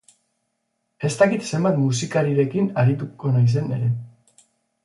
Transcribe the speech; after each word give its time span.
Ez 1.09 1.11
dakit 1.19 1.45
zenbat 1.51 1.77
musikarirekin 1.83 2.73
arituko 2.85 3.35
naizen 3.37 3.73
ere. 3.77 3.95